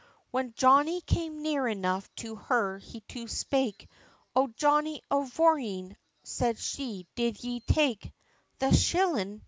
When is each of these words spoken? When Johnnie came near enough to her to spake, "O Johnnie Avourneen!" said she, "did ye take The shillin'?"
When 0.31 0.55
Johnnie 0.55 1.01
came 1.01 1.43
near 1.43 1.67
enough 1.67 2.09
to 2.15 2.33
her 2.35 2.79
to 3.09 3.27
spake, 3.27 3.87
"O 4.35 4.47
Johnnie 4.47 5.03
Avourneen!" 5.11 5.95
said 6.23 6.57
she, 6.57 7.05
"did 7.13 7.43
ye 7.43 7.59
take 7.59 8.11
The 8.57 8.73
shillin'?" 8.75 9.39